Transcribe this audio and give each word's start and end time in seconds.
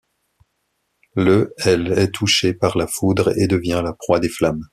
Le 1.15 1.53
elle 1.63 1.91
est 1.99 2.09
touchée 2.09 2.55
par 2.55 2.75
la 2.75 2.87
foudre 2.87 3.37
et 3.37 3.45
devient 3.45 3.81
la 3.83 3.93
proie 3.93 4.19
des 4.19 4.29
flammes. 4.29 4.63